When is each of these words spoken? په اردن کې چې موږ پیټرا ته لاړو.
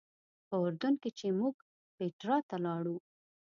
په 0.47 0.55
اردن 0.65 0.93
کې 1.01 1.09
چې 1.19 1.27
موږ 1.39 1.55
پیټرا 1.97 2.37
ته 2.49 2.55
لاړو. 2.65 2.97